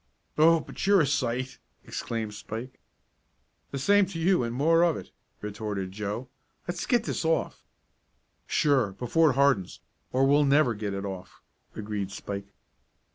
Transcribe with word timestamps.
"Oh, 0.35 0.61
but 0.61 0.87
you 0.87 0.95
are 0.97 1.01
a 1.01 1.05
sight!" 1.05 1.59
exclaimed 1.85 2.33
Spike. 2.33 2.79
"The 3.69 3.77
same 3.77 4.07
to 4.07 4.19
you 4.19 4.41
and 4.41 4.51
more 4.51 4.81
of 4.81 4.97
it," 4.97 5.11
retorted 5.41 5.91
Joe. 5.91 6.27
"Let's 6.67 6.87
get 6.87 7.03
this 7.03 7.23
off." 7.23 7.63
"Sure, 8.47 8.93
before 8.93 9.29
it 9.29 9.33
hardens, 9.35 9.79
or 10.11 10.25
we'll 10.25 10.43
never 10.43 10.73
get 10.73 10.95
it 10.95 11.05
off," 11.05 11.43
agreed 11.75 12.09
Spike. 12.09 12.51